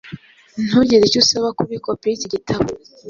ntugire 0.65 1.03
icyo 1.05 1.19
usaba 1.23 1.47
kuri 1.57 1.75
kopi 1.85 2.05
yiki 2.09 2.27
gitabo 2.33 2.65